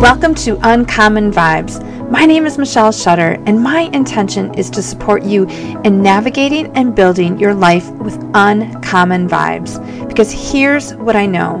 Welcome 0.00 0.34
to 0.36 0.58
Uncommon 0.62 1.30
Vibes. 1.30 1.78
My 2.10 2.24
name 2.24 2.46
is 2.46 2.56
Michelle 2.56 2.90
Shutter, 2.90 3.32
and 3.44 3.62
my 3.62 3.80
intention 3.92 4.54
is 4.54 4.70
to 4.70 4.80
support 4.80 5.24
you 5.24 5.46
in 5.84 6.00
navigating 6.02 6.74
and 6.74 6.96
building 6.96 7.38
your 7.38 7.52
life 7.52 7.90
with 7.90 8.14
uncommon 8.32 9.28
vibes. 9.28 9.76
Because 10.08 10.32
here's 10.32 10.94
what 10.94 11.16
I 11.16 11.26
know 11.26 11.58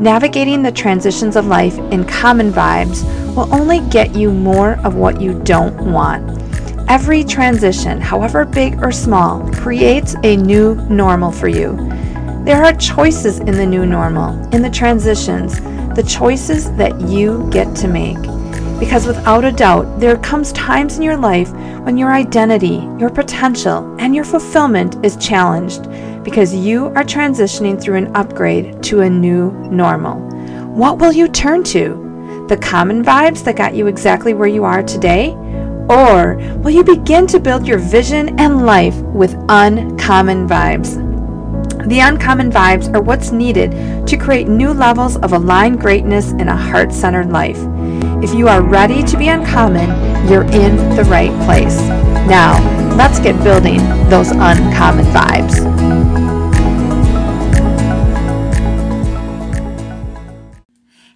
navigating 0.00 0.60
the 0.60 0.72
transitions 0.72 1.36
of 1.36 1.46
life 1.46 1.78
in 1.92 2.04
common 2.04 2.50
vibes 2.50 3.04
will 3.36 3.54
only 3.54 3.78
get 3.90 4.12
you 4.12 4.32
more 4.32 4.72
of 4.84 4.96
what 4.96 5.20
you 5.20 5.40
don't 5.44 5.76
want. 5.92 6.42
Every 6.90 7.22
transition, 7.22 8.00
however 8.00 8.44
big 8.44 8.82
or 8.82 8.90
small, 8.90 9.48
creates 9.52 10.16
a 10.24 10.36
new 10.36 10.74
normal 10.88 11.30
for 11.30 11.46
you. 11.46 11.76
There 12.42 12.64
are 12.64 12.72
choices 12.72 13.38
in 13.38 13.52
the 13.52 13.66
new 13.66 13.86
normal, 13.86 14.36
in 14.52 14.62
the 14.62 14.70
transitions, 14.70 15.60
the 15.98 16.04
choices 16.04 16.70
that 16.76 17.00
you 17.08 17.50
get 17.50 17.74
to 17.74 17.88
make. 17.88 18.22
Because 18.78 19.04
without 19.04 19.44
a 19.44 19.50
doubt, 19.50 19.98
there 19.98 20.16
comes 20.18 20.52
times 20.52 20.96
in 20.96 21.02
your 21.02 21.16
life 21.16 21.50
when 21.82 21.98
your 21.98 22.12
identity, 22.12 22.86
your 23.00 23.10
potential, 23.10 23.96
and 23.98 24.14
your 24.14 24.22
fulfillment 24.22 25.04
is 25.04 25.16
challenged 25.16 25.90
because 26.22 26.54
you 26.54 26.86
are 26.94 27.02
transitioning 27.02 27.82
through 27.82 27.96
an 27.96 28.14
upgrade 28.14 28.80
to 28.84 29.00
a 29.00 29.10
new 29.10 29.50
normal. 29.72 30.20
What 30.68 30.98
will 30.98 31.10
you 31.10 31.26
turn 31.26 31.64
to? 31.64 32.46
The 32.48 32.58
common 32.58 33.02
vibes 33.02 33.42
that 33.42 33.56
got 33.56 33.74
you 33.74 33.88
exactly 33.88 34.34
where 34.34 34.46
you 34.46 34.62
are 34.62 34.84
today? 34.84 35.32
Or 35.90 36.36
will 36.58 36.70
you 36.70 36.84
begin 36.84 37.26
to 37.26 37.40
build 37.40 37.66
your 37.66 37.78
vision 37.78 38.38
and 38.38 38.64
life 38.64 38.94
with 38.98 39.34
uncommon 39.48 40.46
vibes? 40.46 41.07
The 41.88 42.00
uncommon 42.00 42.50
vibes 42.50 42.94
are 42.94 43.00
what's 43.00 43.32
needed 43.32 44.06
to 44.06 44.18
create 44.18 44.46
new 44.46 44.74
levels 44.74 45.16
of 45.16 45.32
aligned 45.32 45.80
greatness 45.80 46.32
in 46.32 46.46
a 46.46 46.54
heart 46.54 46.92
centered 46.92 47.30
life. 47.30 47.56
If 48.22 48.34
you 48.34 48.46
are 48.46 48.60
ready 48.60 49.02
to 49.04 49.16
be 49.16 49.28
uncommon, 49.28 49.88
you're 50.28 50.44
in 50.44 50.76
the 50.96 51.04
right 51.04 51.32
place. 51.46 51.78
Now, 52.28 52.58
let's 52.94 53.18
get 53.18 53.42
building 53.42 53.78
those 54.10 54.32
uncommon 54.32 55.06
vibes. 55.06 55.64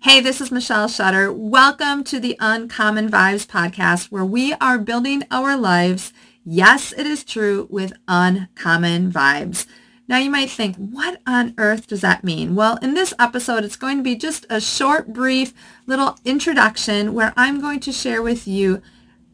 Hey, 0.01 0.21
this 0.21 0.41
is 0.41 0.51
Michelle 0.51 0.89
Shutter. 0.89 1.31
Welcome 1.31 2.03
to 2.05 2.19
the 2.19 2.35
Uncommon 2.41 3.11
Vibes 3.11 3.47
podcast, 3.47 4.07
where 4.07 4.25
we 4.25 4.55
are 4.55 4.79
building 4.79 5.25
our 5.31 5.55
lives, 5.55 6.15
yes, 6.47 6.95
it 6.97 7.07
is 7.07 7.25
true, 7.25 7.67
with 7.69 7.93
uncommon 8.09 9.13
vibes. 9.13 9.67
Now 10.09 10.19
you 10.19 10.31
might 10.31 10.51
think, 10.51 10.77
what 10.77 11.21
on 11.27 11.55
earth 11.59 11.87
does 11.87 12.01
that 12.01 12.25
mean? 12.25 12.55
Well, 12.55 12.77
in 12.83 12.95
this 12.95 13.15
episode, 13.19 13.65
it's 13.65 13.77
going 13.77 13.99
to 13.99 14.03
be 14.03 14.17
just 14.17 14.45
a 14.51 14.61
short, 14.61 15.13
brief 15.13 15.55
little 15.87 16.19
introduction 16.25 17.15
where 17.15 17.33
I'm 17.37 17.61
going 17.61 17.81
to 17.81 17.93
share 17.93 18.21
with 18.21 18.47
you 18.47 18.83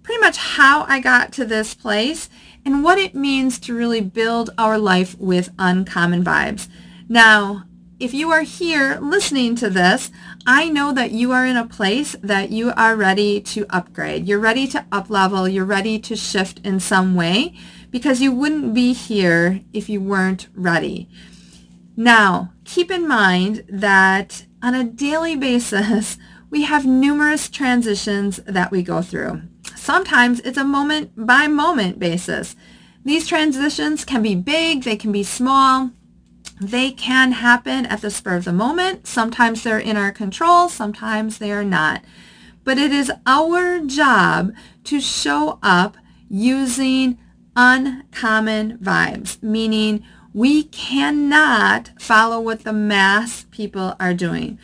pretty 0.03 0.21
much 0.21 0.37
how 0.37 0.85
I 0.85 1.01
got 1.01 1.33
to 1.35 1.45
this 1.45 1.75
place 1.75 2.29
and 2.65 2.85
what 2.85 2.99
it 2.99 3.15
means 3.15 3.59
to 3.61 3.75
really 3.75 4.01
build 4.01 4.51
our 4.59 4.79
life 4.79 5.19
with 5.19 5.53
uncommon 5.59 6.23
vibes. 6.23 6.69
Now, 7.09 7.65
if 7.99 8.15
you 8.15 8.31
are 8.31 8.43
here 8.43 8.99
listening 9.01 9.57
to 9.57 9.69
this, 9.69 10.13
I 10.47 10.69
know 10.69 10.93
that 10.93 11.11
you 11.11 11.33
are 11.33 11.45
in 11.45 11.57
a 11.57 11.67
place 11.67 12.15
that 12.23 12.51
you 12.51 12.73
are 12.77 12.95
ready 12.95 13.41
to 13.41 13.67
upgrade. 13.71 14.29
You're 14.29 14.39
ready 14.39 14.69
to 14.69 14.85
up 14.93 15.11
level. 15.11 15.49
You're 15.49 15.65
ready 15.65 15.99
to 16.01 16.15
shift 16.15 16.61
in 16.65 16.79
some 16.79 17.15
way 17.17 17.55
because 17.91 18.21
you 18.21 18.33
wouldn't 18.33 18.75
be 18.75 18.93
here 18.93 19.63
if 19.73 19.89
you 19.89 20.01
weren't 20.01 20.49
ready. 20.55 21.09
Now, 21.97 22.53
keep 22.65 22.91
in 22.91 23.09
mind 23.09 23.65
that 23.69 24.45
on 24.63 24.75
a 24.75 24.85
daily 24.85 25.37
basis, 25.37 26.17
we 26.51 26.63
have 26.63 26.87
numerous 26.87 27.49
transitions 27.49 28.37
that 28.47 28.71
we 28.71 28.83
go 28.83 29.03
through. 29.03 29.43
Sometimes 29.77 30.41
it's 30.41 30.59
a 30.59 30.65
moment 30.65 31.13
by 31.17 31.47
moment 31.47 31.99
basis. 31.99 32.57
These 33.05 33.27
transitions 33.27 34.05
can 34.05 34.23
be 34.23 34.35
big, 34.35 34.83
they 34.83 34.97
can 34.97 35.13
be 35.13 35.23
small, 35.23 35.91
they 36.61 36.91
can 36.91 37.33
happen 37.33 37.87
at 37.87 38.01
the 38.01 38.11
spur 38.11 38.37
of 38.37 38.45
the 38.45 38.53
moment. 38.53 39.07
Sometimes 39.07 39.63
they're 39.63 39.79
in 39.79 39.97
our 39.97 40.13
control, 40.13 40.69
sometimes 40.69 41.39
they 41.39 41.53
are 41.53 41.65
not. 41.65 42.03
But 42.65 42.79
it 42.79 42.93
is 42.93 43.11
our 43.27 43.81
job 43.81 44.53
to 44.85 45.01
show 45.01 45.59
up 45.63 45.97
using 46.29 47.19
uncommon 47.59 48.79
vibes, 48.79 49.43
meaning 49.43 50.05
we 50.33 50.63
cannot 50.63 51.91
follow 51.99 52.41
what 52.41 52.63
the 52.65 52.73
mass 52.73 53.45
people 53.51 53.97
are 53.99 54.15
doing. 54.15 54.59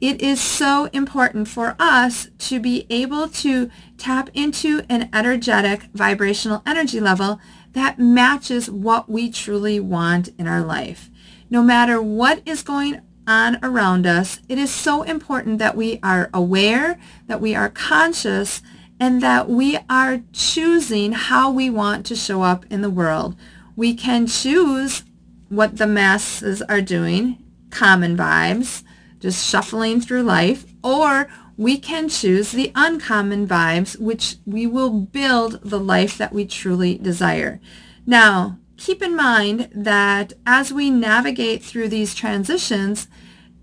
It 0.00 0.20
is 0.20 0.40
so 0.40 0.90
important 0.92 1.48
for 1.48 1.74
us 1.78 2.28
to 2.38 2.60
be 2.60 2.86
able 2.90 3.28
to 3.28 3.70
tap 3.96 4.28
into 4.34 4.82
an 4.90 5.08
energetic 5.14 5.84
vibrational 5.94 6.62
energy 6.66 7.00
level 7.00 7.40
that 7.72 7.98
matches 7.98 8.70
what 8.70 9.08
we 9.08 9.30
truly 9.30 9.80
want 9.80 10.28
in 10.38 10.46
our 10.46 10.62
life 10.62 11.10
no 11.54 11.62
matter 11.62 12.02
what 12.02 12.42
is 12.44 12.62
going 12.62 13.00
on 13.28 13.58
around 13.62 14.06
us, 14.06 14.40
it 14.48 14.58
is 14.58 14.70
so 14.72 15.02
important 15.02 15.58
that 15.58 15.76
we 15.76 16.00
are 16.02 16.28
aware, 16.34 16.98
that 17.26 17.40
we 17.40 17.54
are 17.54 17.68
conscious, 17.68 18.60
and 19.00 19.22
that 19.22 19.48
we 19.48 19.78
are 19.88 20.22
choosing 20.32 21.12
how 21.12 21.50
we 21.50 21.68
want 21.68 22.06
to 22.06 22.16
show 22.16 22.42
up 22.42 22.64
in 22.70 22.80
the 22.80 22.90
world. 22.90 23.36
We 23.76 23.94
can 23.94 24.26
choose 24.26 25.02
what 25.48 25.78
the 25.78 25.86
masses 25.86 26.62
are 26.62 26.80
doing, 26.80 27.42
common 27.70 28.16
vibes, 28.16 28.82
just 29.20 29.46
shuffling 29.46 30.00
through 30.00 30.22
life, 30.22 30.64
or 30.82 31.28
we 31.56 31.78
can 31.78 32.08
choose 32.08 32.52
the 32.52 32.72
uncommon 32.74 33.46
vibes, 33.46 33.98
which 33.98 34.36
we 34.44 34.66
will 34.66 34.90
build 34.90 35.60
the 35.62 35.80
life 35.80 36.18
that 36.18 36.32
we 36.32 36.44
truly 36.44 36.98
desire. 36.98 37.60
Now, 38.06 38.58
keep 38.76 39.02
in 39.02 39.16
mind 39.16 39.70
that 39.74 40.32
as 40.46 40.72
we 40.72 40.90
navigate 40.90 41.62
through 41.62 41.88
these 41.88 42.14
transitions, 42.14 43.08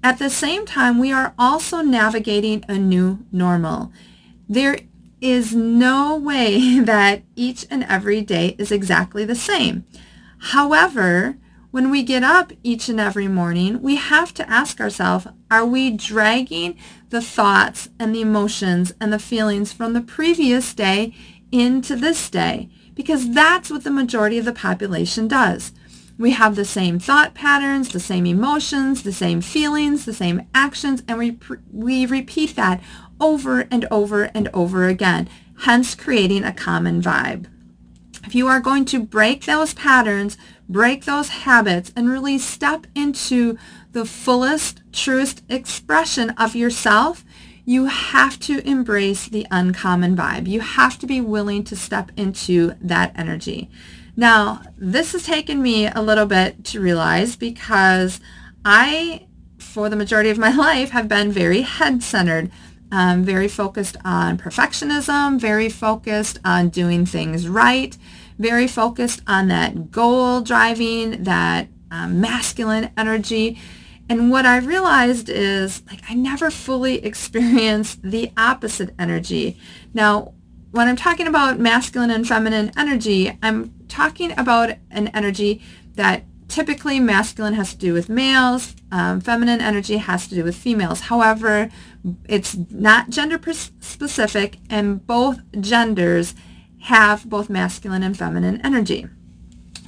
at 0.03 0.19
the 0.19 0.29
same 0.29 0.65
time, 0.65 0.97
we 0.97 1.11
are 1.11 1.33
also 1.37 1.81
navigating 1.81 2.63
a 2.67 2.77
new 2.77 3.19
normal. 3.31 3.91
There 4.49 4.77
is 5.21 5.55
no 5.55 6.17
way 6.17 6.79
that 6.81 7.23
each 7.35 7.65
and 7.69 7.83
every 7.85 8.21
day 8.21 8.55
is 8.57 8.71
exactly 8.71 9.23
the 9.23 9.35
same. 9.35 9.85
However, 10.39 11.37
when 11.69 11.89
we 11.89 12.03
get 12.03 12.23
up 12.23 12.51
each 12.63 12.89
and 12.89 12.99
every 12.99 13.29
morning, 13.29 13.81
we 13.81 13.95
have 13.95 14.33
to 14.33 14.49
ask 14.49 14.81
ourselves, 14.81 15.27
are 15.49 15.65
we 15.65 15.91
dragging 15.91 16.77
the 17.09 17.21
thoughts 17.21 17.87
and 17.97 18.13
the 18.13 18.21
emotions 18.21 18.93
and 18.99 19.13
the 19.13 19.19
feelings 19.19 19.71
from 19.71 19.93
the 19.93 20.01
previous 20.01 20.73
day 20.73 21.13
into 21.51 21.95
this 21.95 22.29
day? 22.29 22.69
because 22.95 23.31
that's 23.31 23.69
what 23.71 23.83
the 23.83 23.91
majority 23.91 24.37
of 24.37 24.45
the 24.45 24.53
population 24.53 25.27
does. 25.27 25.71
We 26.17 26.31
have 26.31 26.55
the 26.55 26.65
same 26.65 26.99
thought 26.99 27.33
patterns, 27.33 27.89
the 27.89 27.99
same 27.99 28.27
emotions, 28.27 29.01
the 29.01 29.13
same 29.13 29.41
feelings, 29.41 30.05
the 30.05 30.13
same 30.13 30.47
actions, 30.53 31.01
and 31.07 31.17
we, 31.17 31.39
we 31.71 32.05
repeat 32.05 32.55
that 32.57 32.81
over 33.21 33.61
and 33.71 33.85
over 33.89 34.23
and 34.33 34.49
over 34.53 34.87
again, 34.87 35.29
hence 35.59 35.95
creating 35.95 36.43
a 36.43 36.51
common 36.51 37.01
vibe. 37.01 37.45
If 38.25 38.35
you 38.35 38.47
are 38.47 38.59
going 38.59 38.85
to 38.85 39.03
break 39.03 39.45
those 39.45 39.73
patterns, 39.73 40.37
break 40.67 41.05
those 41.05 41.29
habits, 41.29 41.91
and 41.95 42.09
really 42.09 42.37
step 42.37 42.87
into 42.95 43.57
the 43.91 44.05
fullest, 44.05 44.81
truest 44.91 45.43
expression 45.49 46.31
of 46.31 46.55
yourself, 46.55 47.23
you 47.65 47.85
have 47.85 48.39
to 48.39 48.65
embrace 48.67 49.27
the 49.27 49.45
uncommon 49.51 50.15
vibe. 50.15 50.47
You 50.47 50.61
have 50.61 50.97
to 50.99 51.07
be 51.07 51.21
willing 51.21 51.63
to 51.65 51.75
step 51.75 52.11
into 52.17 52.73
that 52.81 53.11
energy. 53.15 53.69
Now, 54.15 54.61
this 54.77 55.13
has 55.13 55.23
taken 55.23 55.61
me 55.61 55.87
a 55.87 56.01
little 56.01 56.25
bit 56.25 56.63
to 56.65 56.81
realize 56.81 57.35
because 57.35 58.19
I, 58.65 59.27
for 59.57 59.89
the 59.89 59.95
majority 59.95 60.29
of 60.29 60.37
my 60.37 60.51
life, 60.55 60.89
have 60.91 61.07
been 61.07 61.31
very 61.31 61.61
head-centered, 61.61 62.51
um, 62.91 63.23
very 63.23 63.47
focused 63.47 63.97
on 64.03 64.37
perfectionism, 64.37 65.39
very 65.39 65.69
focused 65.69 66.39
on 66.43 66.69
doing 66.69 67.05
things 67.05 67.47
right, 67.47 67.97
very 68.37 68.67
focused 68.67 69.21
on 69.27 69.47
that 69.47 69.91
goal 69.91 70.41
driving, 70.41 71.23
that 71.23 71.67
um, 71.89 72.19
masculine 72.19 72.91
energy. 72.97 73.59
And 74.09 74.29
what 74.29 74.45
I 74.45 74.57
realized 74.57 75.29
is 75.29 75.83
like 75.87 76.01
I 76.09 76.13
never 76.13 76.51
fully 76.51 76.95
experienced 77.05 78.01
the 78.03 78.31
opposite 78.35 78.93
energy. 78.99 79.57
Now, 79.93 80.33
when 80.71 80.87
I'm 80.87 80.95
talking 80.95 81.27
about 81.27 81.59
masculine 81.59 82.11
and 82.11 82.27
feminine 82.27 82.71
energy, 82.77 83.37
I'm 83.43 83.73
talking 83.89 84.37
about 84.37 84.75
an 84.89 85.09
energy 85.09 85.61
that 85.95 86.23
typically 86.51 86.99
masculine 86.99 87.53
has 87.53 87.71
to 87.71 87.77
do 87.77 87.93
with 87.93 88.09
males, 88.09 88.75
um, 88.91 89.21
feminine 89.21 89.61
energy 89.61 89.97
has 89.97 90.27
to 90.27 90.35
do 90.35 90.43
with 90.43 90.55
females. 90.55 91.01
However, 91.01 91.69
it's 92.27 92.55
not 92.69 93.09
gender 93.09 93.39
specific 93.79 94.57
and 94.69 95.05
both 95.07 95.39
genders 95.59 96.35
have 96.81 97.29
both 97.29 97.49
masculine 97.49 98.03
and 98.03 98.17
feminine 98.17 98.59
energy. 98.63 99.07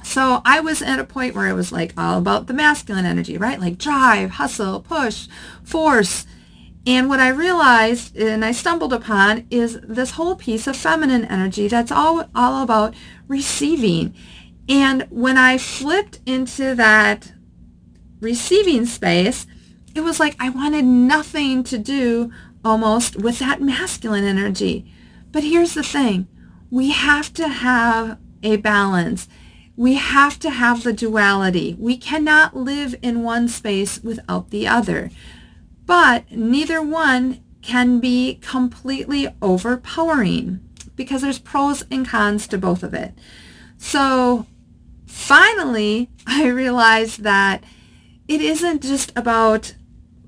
So 0.02 0.40
I 0.44 0.60
was 0.60 0.80
at 0.80 0.98
a 0.98 1.04
point 1.04 1.34
where 1.34 1.48
it 1.48 1.54
was 1.54 1.72
like 1.72 1.92
all 1.98 2.18
about 2.18 2.46
the 2.46 2.54
masculine 2.54 3.06
energy, 3.06 3.36
right? 3.36 3.60
Like 3.60 3.78
drive, 3.78 4.30
hustle, 4.30 4.80
push, 4.80 5.28
force. 5.64 6.26
And 6.86 7.08
what 7.08 7.20
I 7.20 7.28
realized 7.28 8.16
and 8.16 8.44
I 8.44 8.52
stumbled 8.52 8.92
upon 8.92 9.46
is 9.50 9.80
this 9.82 10.12
whole 10.12 10.36
piece 10.36 10.66
of 10.66 10.76
feminine 10.76 11.24
energy 11.24 11.68
that's 11.68 11.90
all, 11.90 12.28
all 12.34 12.62
about 12.62 12.94
receiving. 13.28 14.14
And 14.68 15.06
when 15.10 15.36
I 15.36 15.58
flipped 15.58 16.20
into 16.26 16.74
that 16.74 17.32
receiving 18.20 18.86
space, 18.86 19.46
it 19.94 20.00
was 20.00 20.18
like 20.18 20.36
I 20.38 20.48
wanted 20.48 20.84
nothing 20.84 21.62
to 21.64 21.78
do 21.78 22.32
almost 22.64 23.16
with 23.16 23.38
that 23.40 23.60
masculine 23.60 24.24
energy. 24.24 24.90
But 25.30 25.44
here's 25.44 25.74
the 25.74 25.82
thing. 25.82 26.26
We 26.70 26.90
have 26.90 27.32
to 27.34 27.48
have 27.48 28.18
a 28.42 28.56
balance. 28.56 29.28
We 29.76 29.94
have 29.94 30.38
to 30.40 30.50
have 30.50 30.82
the 30.82 30.92
duality. 30.92 31.76
We 31.78 31.96
cannot 31.96 32.56
live 32.56 32.94
in 33.02 33.22
one 33.22 33.48
space 33.48 34.02
without 34.02 34.50
the 34.50 34.66
other. 34.66 35.10
But 35.84 36.30
neither 36.30 36.80
one 36.80 37.42
can 37.60 38.00
be 38.00 38.36
completely 38.36 39.28
overpowering 39.42 40.60
because 40.96 41.22
there's 41.22 41.38
pros 41.38 41.82
and 41.90 42.06
cons 42.06 42.46
to 42.48 42.58
both 42.58 42.82
of 42.82 42.94
it. 42.94 43.14
So 43.78 44.46
finally, 45.14 46.10
I 46.26 46.48
realized 46.48 47.22
that 47.22 47.62
it 48.26 48.40
isn't 48.40 48.82
just 48.82 49.12
about 49.16 49.74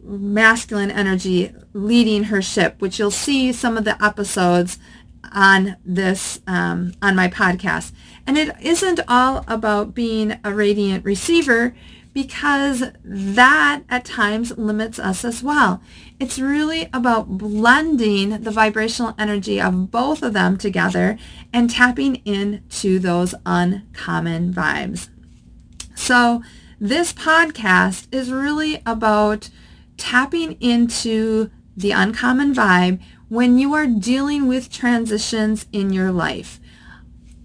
masculine 0.02 0.90
energy 0.90 1.52
leading 1.72 2.24
her 2.24 2.40
ship, 2.40 2.76
which 2.78 2.98
you'll 2.98 3.10
see 3.10 3.52
some 3.52 3.76
of 3.76 3.84
the 3.84 4.02
episodes 4.02 4.78
on 5.32 5.76
this 5.84 6.40
um, 6.46 6.92
on 7.02 7.16
my 7.16 7.28
podcast. 7.28 7.92
And 8.26 8.38
it 8.38 8.54
isn't 8.60 9.00
all 9.08 9.44
about 9.48 9.94
being 9.94 10.38
a 10.44 10.54
radiant 10.54 11.04
receiver 11.04 11.74
because 12.16 12.82
that 13.04 13.82
at 13.90 14.06
times 14.06 14.56
limits 14.56 14.98
us 14.98 15.22
as 15.22 15.42
well. 15.42 15.82
It's 16.18 16.38
really 16.38 16.88
about 16.90 17.36
blending 17.36 18.40
the 18.40 18.50
vibrational 18.50 19.14
energy 19.18 19.60
of 19.60 19.90
both 19.90 20.22
of 20.22 20.32
them 20.32 20.56
together 20.56 21.18
and 21.52 21.68
tapping 21.68 22.14
into 22.24 22.98
those 22.98 23.34
uncommon 23.44 24.54
vibes. 24.54 25.10
So 25.94 26.42
this 26.80 27.12
podcast 27.12 28.06
is 28.10 28.32
really 28.32 28.80
about 28.86 29.50
tapping 29.98 30.52
into 30.52 31.50
the 31.76 31.90
uncommon 31.90 32.54
vibe 32.54 32.98
when 33.28 33.58
you 33.58 33.74
are 33.74 33.86
dealing 33.86 34.46
with 34.46 34.72
transitions 34.72 35.66
in 35.70 35.92
your 35.92 36.12
life. 36.12 36.60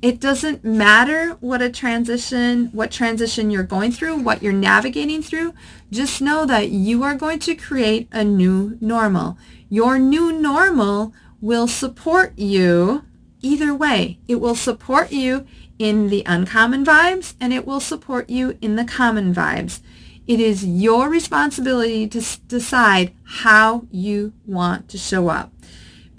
It 0.02 0.20
doesn't 0.20 0.64
matter 0.64 1.38
what 1.42 1.62
a 1.62 1.70
transition, 1.70 2.70
what 2.72 2.90
transition 2.90 3.52
you're 3.52 3.62
going 3.62 3.92
through, 3.92 4.18
what 4.18 4.42
you're 4.42 4.52
navigating 4.52 5.22
through. 5.22 5.54
Just 5.92 6.24
know 6.24 6.44
that 6.48 6.70
you 6.70 7.04
are 7.04 7.14
going 7.14 7.38
to 7.40 7.54
create 7.54 8.08
a 8.12 8.24
new 8.24 8.78
normal. 8.82 9.38
Your 9.70 10.00
new 10.00 10.32
normal 10.32 11.14
will 11.40 11.68
support 11.68 12.38
you 12.38 13.04
either 13.42 13.76
way. 13.76 14.18
It 14.28 14.36
will 14.36 14.56
support 14.56 15.12
you 15.12 15.46
in 15.78 16.10
the 16.10 16.24
uncommon 16.26 16.84
vibes 16.84 17.36
and 17.40 17.54
it 17.54 17.68
will 17.68 17.80
support 17.80 18.28
you 18.28 18.58
in 18.60 18.78
the 18.78 18.86
common 18.86 19.36
vibes. 19.36 19.82
It 20.26 20.40
is 20.40 20.66
your 20.66 21.10
responsibility 21.10 22.08
to 22.08 22.22
decide 22.48 23.14
how 23.24 23.86
you 23.92 24.34
want 24.48 24.90
to 24.90 24.98
show 24.98 25.30
up. 25.30 25.52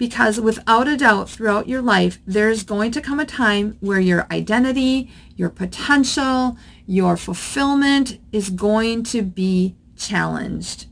Because 0.03 0.37
without 0.37 0.89
a 0.89 0.97
doubt, 0.97 1.29
throughout 1.29 1.69
your 1.69 1.81
life, 1.81 2.19
there's 2.27 2.63
going 2.63 2.91
to 2.91 2.99
come 2.99 3.21
a 3.21 3.25
time 3.25 3.77
where 3.79 4.01
your 4.01 4.27
identity, 4.29 5.09
your 5.37 5.49
potential, 5.49 6.57
your 6.85 7.15
fulfillment 7.15 8.19
is 8.33 8.49
going 8.49 9.03
to 9.03 9.21
be 9.21 9.77
challenged. 9.95 10.87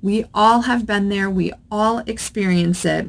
We 0.00 0.24
all 0.32 0.62
have 0.62 0.86
been 0.86 1.10
there. 1.10 1.28
We 1.28 1.52
all 1.70 1.98
experience 2.06 2.86
it. 2.86 3.08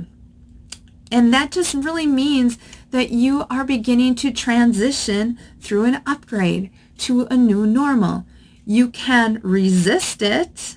And 1.13 1.33
that 1.33 1.51
just 1.51 1.73
really 1.73 2.07
means 2.07 2.57
that 2.91 3.11
you 3.11 3.45
are 3.49 3.63
beginning 3.63 4.15
to 4.15 4.33
transition 4.33 5.39
through 5.61 5.85
an 5.85 6.01
upgrade 6.05 6.71
to 6.97 7.25
a 7.27 7.37
new 7.37 7.65
normal. 7.65 8.25
You 8.65 8.89
can 8.89 9.39
resist 9.43 10.21
it 10.21 10.76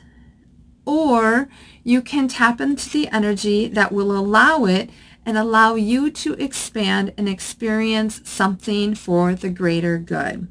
or 0.84 1.48
you 1.84 2.02
can 2.02 2.28
tap 2.28 2.60
into 2.60 2.88
the 2.90 3.08
energy 3.08 3.68
that 3.68 3.92
will 3.92 4.16
allow 4.16 4.64
it 4.64 4.90
and 5.24 5.36
allow 5.36 5.74
you 5.74 6.10
to 6.10 6.34
expand 6.34 7.12
and 7.16 7.28
experience 7.28 8.20
something 8.24 8.94
for 8.94 9.34
the 9.34 9.50
greater 9.50 9.98
good. 9.98 10.48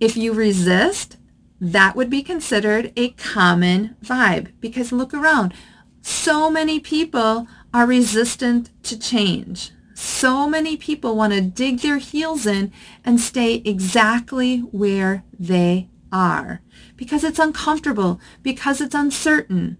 If 0.00 0.16
you 0.16 0.32
resist, 0.32 1.16
that 1.60 1.96
would 1.96 2.10
be 2.10 2.22
considered 2.22 2.92
a 2.96 3.10
common 3.10 3.96
vibe 4.04 4.52
because 4.60 4.92
look 4.92 5.14
around. 5.14 5.54
So 6.02 6.50
many 6.50 6.80
people 6.80 7.48
are 7.72 7.86
resistant 7.86 8.70
to 8.84 8.98
change. 8.98 9.70
So 9.94 10.48
many 10.48 10.76
people 10.76 11.16
want 11.16 11.32
to 11.32 11.40
dig 11.40 11.78
their 11.80 11.98
heels 11.98 12.46
in 12.46 12.72
and 13.04 13.20
stay 13.20 13.62
exactly 13.64 14.58
where 14.58 15.24
they 15.38 15.88
are 16.14 16.62
because 16.96 17.24
it's 17.24 17.40
uncomfortable, 17.40 18.20
because 18.42 18.80
it's 18.80 18.94
uncertain. 18.94 19.76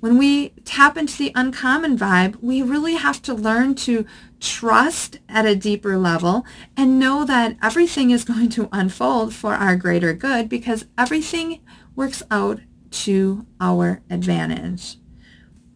When 0.00 0.16
we 0.16 0.50
tap 0.64 0.96
into 0.96 1.18
the 1.18 1.32
uncommon 1.34 1.98
vibe, 1.98 2.40
we 2.40 2.62
really 2.62 2.94
have 2.94 3.20
to 3.22 3.34
learn 3.34 3.74
to 3.76 4.06
trust 4.38 5.18
at 5.28 5.44
a 5.44 5.56
deeper 5.56 5.98
level 5.98 6.46
and 6.76 7.00
know 7.00 7.24
that 7.24 7.56
everything 7.60 8.12
is 8.12 8.22
going 8.22 8.48
to 8.50 8.68
unfold 8.70 9.34
for 9.34 9.54
our 9.54 9.74
greater 9.74 10.12
good 10.12 10.48
because 10.48 10.86
everything 10.96 11.58
works 11.96 12.22
out 12.30 12.60
to 12.90 13.44
our 13.60 14.00
advantage. 14.08 14.98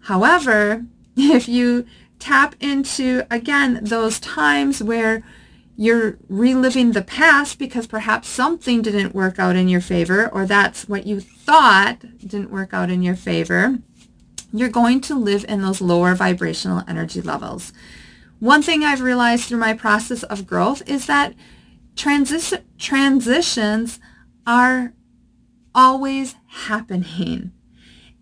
However, 0.02 0.86
if 1.16 1.48
you 1.48 1.84
tap 2.20 2.54
into, 2.60 3.26
again, 3.28 3.80
those 3.82 4.20
times 4.20 4.80
where 4.80 5.24
you're 5.76 6.18
reliving 6.28 6.92
the 6.92 7.02
past 7.02 7.58
because 7.58 7.86
perhaps 7.86 8.28
something 8.28 8.82
didn't 8.82 9.14
work 9.14 9.38
out 9.38 9.56
in 9.56 9.68
your 9.68 9.80
favor 9.80 10.28
or 10.28 10.46
that's 10.46 10.88
what 10.88 11.06
you 11.06 11.20
thought 11.20 12.00
didn't 12.18 12.50
work 12.50 12.74
out 12.74 12.90
in 12.90 13.02
your 13.02 13.16
favor, 13.16 13.78
you're 14.52 14.68
going 14.68 15.00
to 15.00 15.18
live 15.18 15.44
in 15.48 15.62
those 15.62 15.80
lower 15.80 16.14
vibrational 16.14 16.82
energy 16.86 17.22
levels. 17.22 17.72
One 18.38 18.62
thing 18.62 18.84
I've 18.84 19.00
realized 19.00 19.44
through 19.44 19.58
my 19.58 19.72
process 19.72 20.22
of 20.24 20.46
growth 20.46 20.82
is 20.88 21.06
that 21.06 21.34
transi- 21.94 22.62
transitions 22.78 23.98
are 24.46 24.92
always 25.74 26.34
happening. 26.46 27.52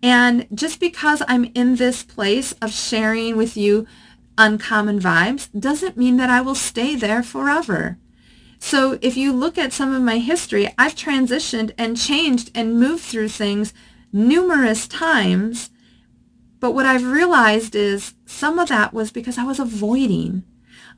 And 0.03 0.47
just 0.53 0.79
because 0.79 1.21
I'm 1.27 1.51
in 1.53 1.75
this 1.75 2.03
place 2.03 2.53
of 2.61 2.71
sharing 2.71 3.35
with 3.35 3.57
you 3.57 3.85
uncommon 4.37 4.99
vibes 4.99 5.49
doesn't 5.57 5.97
mean 5.97 6.17
that 6.17 6.29
I 6.29 6.41
will 6.41 6.55
stay 6.55 6.95
there 6.95 7.23
forever. 7.23 7.97
So 8.59 8.99
if 9.01 9.17
you 9.17 9.33
look 9.33 9.57
at 9.57 9.73
some 9.73 9.93
of 9.93 10.03
my 10.03 10.19
history, 10.19 10.73
I've 10.77 10.95
transitioned 10.95 11.73
and 11.77 11.97
changed 11.97 12.51
and 12.53 12.79
moved 12.79 13.03
through 13.03 13.29
things 13.29 13.73
numerous 14.13 14.87
times. 14.87 15.71
But 16.59 16.71
what 16.71 16.85
I've 16.85 17.03
realized 17.03 17.75
is 17.75 18.13
some 18.25 18.59
of 18.59 18.69
that 18.69 18.93
was 18.93 19.11
because 19.11 19.37
I 19.37 19.43
was 19.43 19.59
avoiding. 19.59 20.43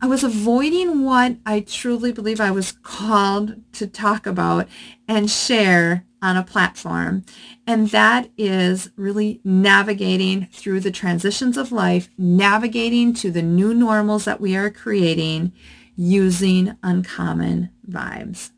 I 0.04 0.06
was 0.06 0.22
avoiding 0.22 1.06
what 1.06 1.38
I 1.46 1.62
truly 1.62 2.12
believe 2.12 2.42
I 2.42 2.52
was 2.52 2.74
called 2.84 3.56
to 3.76 3.88
talk 3.88 4.26
about 4.28 4.68
and 5.08 5.32
share 5.32 6.04
on 6.22 6.36
a 6.36 6.44
platform. 6.44 7.24
And 7.66 7.88
that 7.92 8.30
is 8.38 8.92
really 8.98 9.40
navigating 9.46 10.50
through 10.52 10.82
the 10.82 10.92
transitions 10.92 11.56
of 11.56 11.72
life, 11.72 12.10
navigating 12.18 13.14
to 13.14 13.32
the 13.32 13.42
new 13.42 13.74
normals 13.74 14.26
that 14.26 14.42
we 14.42 14.58
are 14.58 14.70
creating 14.70 15.54
using 15.96 16.76
uncommon 16.84 17.70
vibes. 17.90 18.52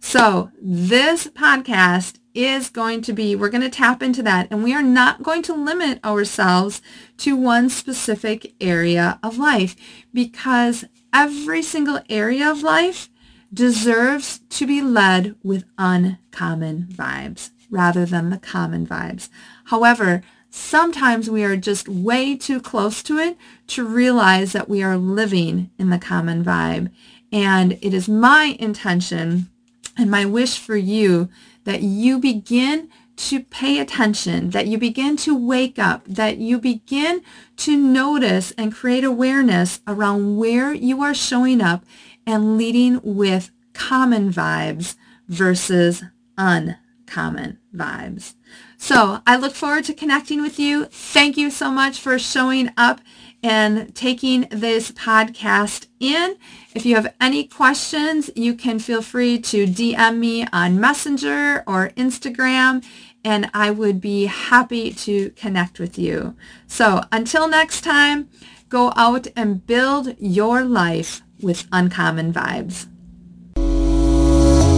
So 0.00 0.50
this 0.60 1.26
podcast 1.28 2.18
is 2.36 2.68
going 2.68 3.00
to 3.02 3.12
be, 3.12 3.34
we're 3.34 3.48
going 3.48 3.62
to 3.62 3.70
tap 3.70 4.02
into 4.02 4.22
that 4.22 4.48
and 4.50 4.62
we 4.62 4.74
are 4.74 4.82
not 4.82 5.22
going 5.22 5.42
to 5.42 5.54
limit 5.54 6.04
ourselves 6.04 6.82
to 7.18 7.34
one 7.36 7.68
specific 7.70 8.54
area 8.60 9.18
of 9.22 9.38
life 9.38 9.74
because 10.12 10.84
every 11.12 11.62
single 11.62 12.00
area 12.10 12.50
of 12.50 12.62
life 12.62 13.08
deserves 13.52 14.40
to 14.50 14.66
be 14.66 14.82
led 14.82 15.34
with 15.42 15.64
uncommon 15.78 16.86
vibes 16.90 17.50
rather 17.70 18.04
than 18.04 18.30
the 18.30 18.38
common 18.38 18.86
vibes. 18.86 19.28
However, 19.64 20.22
sometimes 20.50 21.30
we 21.30 21.42
are 21.44 21.56
just 21.56 21.88
way 21.88 22.36
too 22.36 22.60
close 22.60 23.02
to 23.04 23.18
it 23.18 23.36
to 23.68 23.84
realize 23.84 24.52
that 24.52 24.68
we 24.68 24.82
are 24.82 24.96
living 24.96 25.70
in 25.78 25.90
the 25.90 25.98
common 25.98 26.44
vibe. 26.44 26.90
And 27.32 27.72
it 27.82 27.92
is 27.92 28.08
my 28.08 28.56
intention 28.58 29.48
and 29.96 30.10
my 30.10 30.24
wish 30.24 30.58
for 30.58 30.76
you 30.76 31.28
that 31.66 31.82
you 31.82 32.18
begin 32.18 32.88
to 33.16 33.40
pay 33.40 33.78
attention, 33.78 34.50
that 34.50 34.66
you 34.66 34.78
begin 34.78 35.16
to 35.16 35.34
wake 35.34 35.78
up, 35.78 36.04
that 36.06 36.38
you 36.38 36.58
begin 36.58 37.22
to 37.56 37.76
notice 37.76 38.52
and 38.52 38.74
create 38.74 39.04
awareness 39.04 39.80
around 39.86 40.36
where 40.36 40.72
you 40.72 41.02
are 41.02 41.14
showing 41.14 41.60
up 41.60 41.84
and 42.26 42.56
leading 42.56 43.00
with 43.02 43.50
common 43.72 44.32
vibes 44.32 44.96
versus 45.28 46.04
uncommon 46.38 47.58
vibes. 47.74 48.34
So 48.76 49.20
I 49.26 49.36
look 49.36 49.54
forward 49.54 49.84
to 49.84 49.94
connecting 49.94 50.42
with 50.42 50.58
you. 50.58 50.84
Thank 50.86 51.36
you 51.36 51.50
so 51.50 51.70
much 51.70 51.98
for 51.98 52.18
showing 52.18 52.70
up 52.76 53.00
and 53.46 53.94
taking 53.94 54.40
this 54.50 54.90
podcast 54.90 55.86
in. 56.00 56.36
If 56.74 56.84
you 56.84 56.96
have 56.96 57.14
any 57.20 57.44
questions, 57.44 58.28
you 58.34 58.54
can 58.54 58.80
feel 58.80 59.02
free 59.02 59.38
to 59.38 59.68
DM 59.68 60.18
me 60.18 60.48
on 60.52 60.80
Messenger 60.80 61.62
or 61.64 61.90
Instagram, 61.96 62.84
and 63.24 63.48
I 63.54 63.70
would 63.70 64.00
be 64.00 64.26
happy 64.26 64.92
to 64.94 65.30
connect 65.30 65.78
with 65.78 65.96
you. 65.96 66.34
So 66.66 67.02
until 67.12 67.46
next 67.46 67.82
time, 67.82 68.28
go 68.68 68.92
out 68.96 69.28
and 69.36 69.64
build 69.64 70.16
your 70.18 70.64
life 70.64 71.22
with 71.40 71.68
uncommon 71.70 72.32
vibes. 72.32 72.88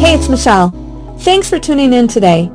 Hey, 0.02 0.12
it's 0.12 0.28
Michelle. 0.28 0.74
Thanks 1.20 1.48
for 1.48 1.58
tuning 1.58 1.94
in 1.94 2.06
today. 2.06 2.50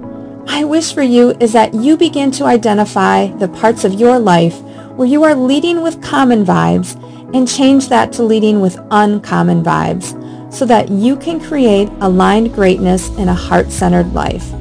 My 0.46 0.64
wish 0.64 0.94
for 0.94 1.02
you 1.02 1.32
is 1.40 1.54
that 1.54 1.74
you 1.74 1.98
begin 1.98 2.30
to 2.32 2.44
identify 2.44 3.28
the 3.28 3.48
parts 3.48 3.84
of 3.84 3.96
your 3.96 4.20
life 4.20 4.62
where 4.96 5.08
you 5.08 5.24
are 5.24 5.36
leading 5.36 5.82
with 5.82 6.02
common 6.02 6.46
vibes 6.46 6.96
and 7.34 7.48
change 7.48 7.90
that 7.90 8.14
to 8.14 8.24
leading 8.24 8.62
with 8.62 8.80
uncommon 8.92 9.64
vibes 9.64 10.14
so 10.54 10.66
that 10.66 10.90
you 10.90 11.16
can 11.16 11.40
create 11.40 11.90
aligned 12.02 12.54
greatness 12.54 13.10
in 13.18 13.28
a 13.28 13.34
heart-centered 13.34 14.14
life. 14.14 14.54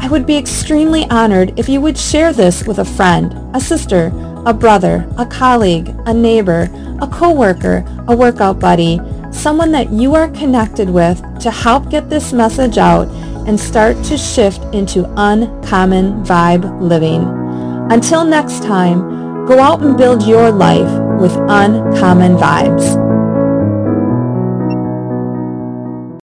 I 0.00 0.08
would 0.08 0.26
be 0.26 0.36
extremely 0.36 1.04
honored 1.10 1.58
if 1.58 1.68
you 1.68 1.80
would 1.80 1.98
share 1.98 2.32
this 2.32 2.66
with 2.66 2.78
a 2.78 2.84
friend, 2.84 3.34
a 3.54 3.60
sister, 3.60 4.12
a 4.46 4.54
brother, 4.54 5.06
a 5.18 5.26
colleague, 5.26 5.94
a 6.06 6.14
neighbor, 6.14 6.70
a 7.02 7.06
coworker, 7.06 7.84
a 8.08 8.16
workout 8.16 8.60
buddy, 8.60 9.00
someone 9.32 9.72
that 9.72 9.92
you 9.92 10.14
are 10.14 10.28
connected 10.28 10.88
with 10.88 11.20
to 11.40 11.50
help 11.50 11.90
get 11.90 12.08
this 12.08 12.32
message 12.32 12.78
out 12.78 13.08
and 13.46 13.58
start 13.58 13.96
to 14.04 14.16
shift 14.16 14.62
into 14.74 15.04
uncommon 15.16 16.24
vibe 16.24 16.80
living. 16.80 17.22
Until 17.90 18.24
next 18.24 18.62
time, 18.62 19.15
Go 19.46 19.60
out 19.60 19.80
and 19.80 19.96
build 19.96 20.26
your 20.26 20.50
life 20.50 20.90
with 21.20 21.32
uncommon 21.48 22.36
vibes. 22.36 23.05